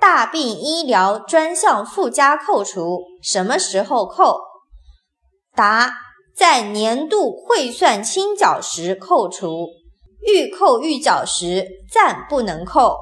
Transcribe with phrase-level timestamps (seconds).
[0.00, 4.40] 大病医疗专项附加扣除什么时候扣？
[5.54, 5.92] 答
[6.34, 9.66] 在年度汇算清缴时扣除
[10.26, 12.96] 预扣预缴时暂不能扣。